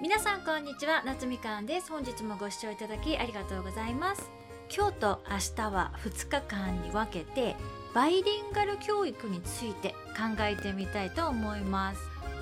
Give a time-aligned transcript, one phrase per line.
[0.00, 1.90] 皆さんこんにちは夏みかんです。
[1.90, 4.30] 本日もご視聴いただきありがとうございます。
[4.74, 7.54] 今日と明日は2日間に分けて
[7.94, 12.00] バイリンガル教育について考えてみたいと思います。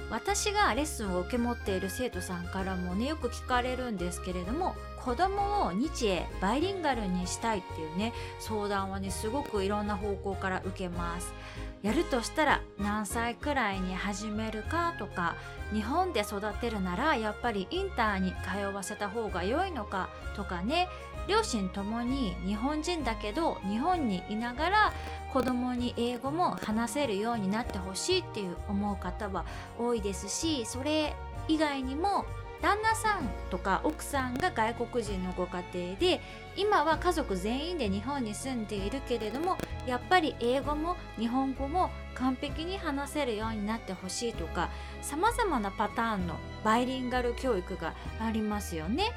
[0.09, 4.77] 私がレッスンを受け持っている生徒さんからもねよく聞かれるんですけれども
[5.09, 11.33] 子供を日英バイリンガルにしたいっていうね相談はねすごくいろんな方向から受けます。
[11.81, 15.37] やるとしたら何歳くらいに始めるかとか
[15.73, 20.89] 日本で育てるならやっぱりインターに通わせた方が良いのかとかね。
[21.27, 24.93] 両親ともに日本人だけど日本にいながら
[25.31, 29.45] 子供に英語も話せるようになってほしいっていう思う方は
[29.79, 31.15] 多いですしそれ
[31.47, 32.25] 以外にも
[32.61, 36.21] 旦那さんとか奥さんが外国人のご家庭で
[36.57, 44.71] 今は家族全員で日本に住んでいるけれどもやっぱり英語も日本語も完璧に話せるようになってほしいとか
[45.03, 49.13] 様々なパターンのバイリンガル教育がありますよね。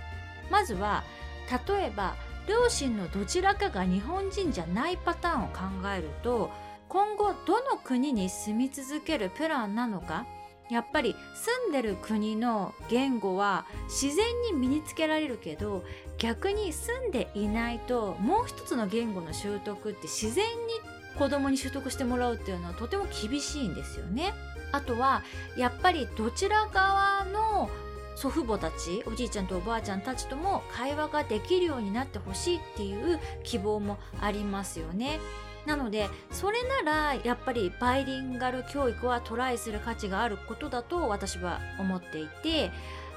[0.51, 1.03] まずは
[1.67, 2.15] 例えば
[2.47, 6.51] 両親のどちらかが日本人じゃないパターンを考えると
[6.89, 10.25] 今後どの国に住み続けるプランなのか
[10.71, 15.83] やっぱり住んでる国の言語は自然に身につけられるけど
[16.17, 20.51] 逆に住んでいないともう一つの言語の習得って自然に
[21.19, 24.33] 子供に習得してもらうっていうのはとても厳しいんですよね。
[24.71, 25.23] あとは
[25.57, 27.69] やっぱりどちら側の
[28.15, 35.19] 祖父母たちおじいちゃんとおばあちゃんたちとも会話ができるようになってほしいっていう希望もありますよね。
[35.65, 42.71] なのでそれならやっぱりバイリンガル教育はトライする価値があることだと私は思っていて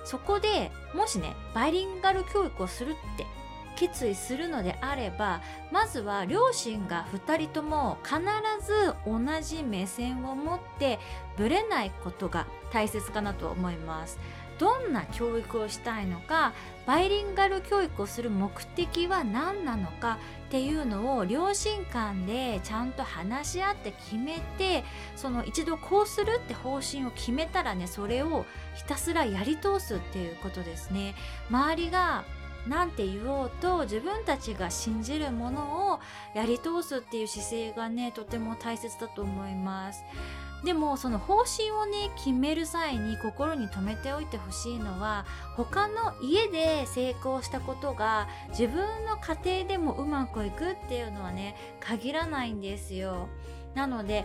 [0.05, 3.25] そこでもしねバイリンガル教育をするって
[3.77, 5.41] 決意するのであれば
[5.73, 8.21] まずは両親が2人とも必
[8.65, 10.99] ず同じ目線を持って
[11.37, 14.19] ぶれないことが大切かなと思います。
[14.65, 16.55] どんな教育をしたいのか
[16.87, 24.83] バイリンガル教育をする目的は何なのかっていうのを両親間でちゃんと話し合って決めて
[25.17, 31.15] その一度こうするって方針を決めたらねそれをひたすらやり通すっていうことですね。
[31.51, 32.25] 周りが
[32.69, 36.01] なんて言おうと自分たちが信じるものを
[36.35, 40.03] やり通すっていう姿勢がねとても大切だと思います。
[40.65, 45.27] でもその方針をね決める際に心に留めておいてほしいのは
[45.57, 53.29] 他の家で成功したことが自分の家庭でもうまくいくっていうのはね限らないんですよ。
[53.75, 54.25] なので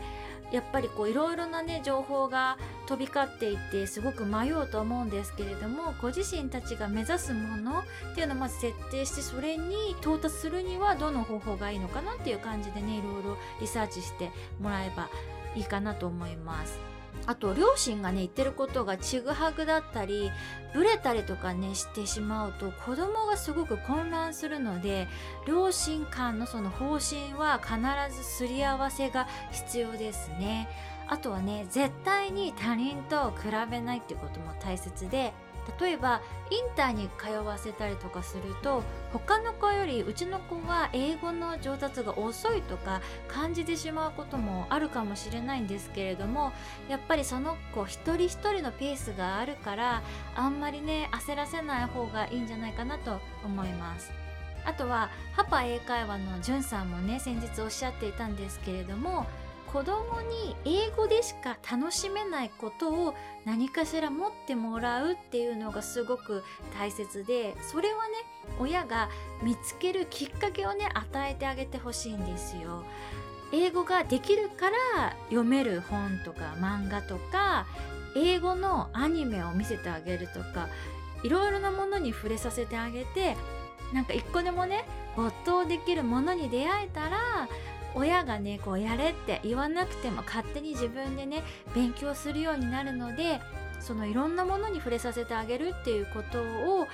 [0.52, 2.58] やっぱりこういろいろなね情報が
[2.90, 15.08] 飛び交っていてすごく迷うと思うんですけれどもご自身たちが目指すものっていうのをまず設定してそれに到達するにはどの方法がいいのかなっていう感じでねいろいろリサーチしてもらえば
[15.56, 16.80] いいかなと思います。
[17.26, 20.32] あと両親がね言ってることがちぐはぐだったり
[20.74, 25.08] ブレたりとかねしてしまうと子供がすごく混乱するので
[25.48, 27.78] 両親間のその方針は必
[28.16, 30.68] ずすり合わせが必要ですね。
[31.10, 35.34] あとはね絶対に他人と比べないっていうことも大切で
[35.80, 38.84] 例えばインターに通わせたりとかすると
[39.14, 46.54] 他の子よりうちの子は英語の上達が遅いとか感じてしまうこともあるかもしれないんですけれども
[46.88, 50.02] やっぱりその子一人一人のペースがあるから
[50.36, 54.12] あんまりね焦らせない方がいいんじゃないかなと思います。
[54.66, 59.26] あとはパパ英会話のじゅんさんもね先日おっしゃっていたんですけれども
[59.72, 63.14] 子供に英語でしか楽しめないことを
[63.46, 66.44] 何かしら持ってもらうっていうのがすごく
[66.78, 68.14] 大切でそれはね
[68.60, 69.10] 親が
[69.44, 72.84] 見つけるきっかけをね与えてあげてほしいんですよ。
[73.52, 77.66] 英語ができるから読める本とか漫画とか
[78.16, 80.70] 英語のアニメを見せてあげるとか
[81.24, 83.36] いろいろなものに触れさせてあげて
[83.94, 87.50] なんか一個でもね没頭できるものに出会えたら
[87.96, 93.42] 親がねこうやれって言わなくても勝手に自分でね勉強するようになるので
[93.80, 96.88] そのいろんなものに触れさせてあげるっていうことを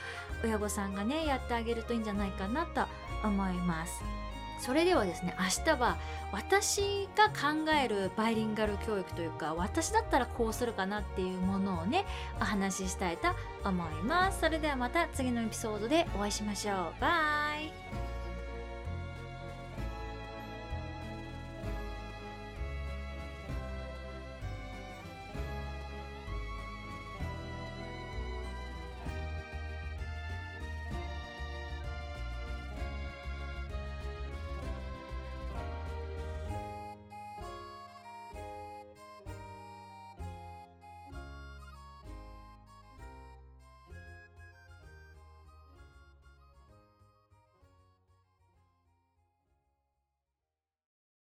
[0.44, 2.86] 親御さんがねやってあげるといいんじゃないかなと
[3.24, 4.04] 思います。
[4.58, 5.98] それではですね明日は
[6.32, 12.06] 私が考えるバイリンガル教育というか私だったらこうするかなっていうものをね
[12.40, 13.28] お話ししたいと
[13.68, 14.40] 思います。
[14.40, 17.02] それではまた次のエピソードでお会いしましょう。
[17.02, 17.45] バイ。